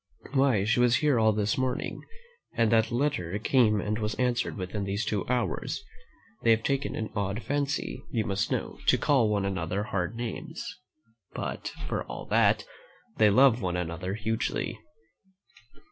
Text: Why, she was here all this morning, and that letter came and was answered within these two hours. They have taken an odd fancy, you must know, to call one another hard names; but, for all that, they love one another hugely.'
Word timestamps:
Why, 0.33 0.63
she 0.63 0.79
was 0.79 0.95
here 0.95 1.19
all 1.19 1.31
this 1.31 1.59
morning, 1.59 2.01
and 2.53 2.71
that 2.71 2.89
letter 2.91 3.37
came 3.37 3.79
and 3.79 3.99
was 3.99 4.15
answered 4.15 4.57
within 4.57 4.83
these 4.83 5.05
two 5.05 5.27
hours. 5.27 5.83
They 6.41 6.49
have 6.49 6.63
taken 6.63 6.95
an 6.95 7.11
odd 7.15 7.43
fancy, 7.43 8.03
you 8.09 8.25
must 8.25 8.49
know, 8.51 8.79
to 8.87 8.97
call 8.97 9.29
one 9.29 9.45
another 9.45 9.83
hard 9.83 10.15
names; 10.15 10.79
but, 11.35 11.67
for 11.87 12.03
all 12.05 12.25
that, 12.31 12.65
they 13.17 13.29
love 13.29 13.61
one 13.61 13.77
another 13.77 14.15
hugely.' 14.15 14.79